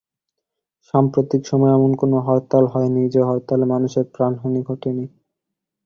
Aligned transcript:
সাম্প্রতিক 0.93 1.41
সময়ে 1.45 1.75
এমন 1.77 1.91
কোনো 1.95 2.17
হরতাল 2.27 2.65
হয়নি 2.73 3.03
যে 3.13 3.21
হরতালে 3.29 3.65
মানুষের 3.73 4.05
প্রাণহানি 4.13 4.61
ঘটেনি। 4.69 5.05